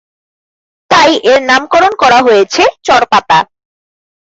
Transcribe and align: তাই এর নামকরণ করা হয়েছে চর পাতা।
তাই 0.91 1.11
এর 1.31 1.39
নামকরণ 1.49 1.93
করা 2.01 2.19
হয়েছে 2.27 2.63
চর 2.87 3.01
পাতা। 3.11 3.39